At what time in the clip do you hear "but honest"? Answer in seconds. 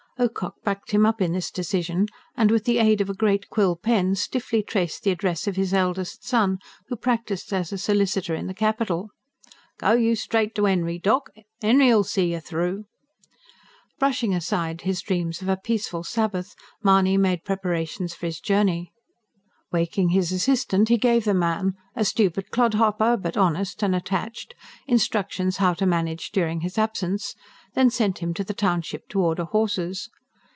23.15-23.81